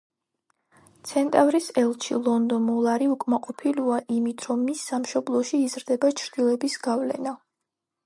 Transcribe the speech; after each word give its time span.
ცენტავრის 1.09 1.67
ელჩი 1.81 2.17
ლონდო 2.29 2.59
მოლარი 2.69 3.11
უკმაყოფილოა 3.17 4.01
იმით 4.19 4.49
რომ 4.51 4.67
მის 4.71 4.85
სამშობლოში 4.93 5.65
იზრდება 5.69 6.15
ჩრდილების 6.25 6.85
გავლენა. 6.91 7.41